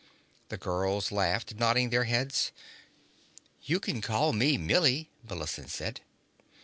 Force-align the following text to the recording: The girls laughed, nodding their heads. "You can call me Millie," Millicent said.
The 0.49 0.57
girls 0.57 1.11
laughed, 1.11 1.53
nodding 1.53 1.91
their 1.91 2.05
heads. 2.05 2.51
"You 3.61 3.79
can 3.79 4.01
call 4.01 4.33
me 4.33 4.57
Millie," 4.57 5.11
Millicent 5.29 5.69
said. 5.69 6.01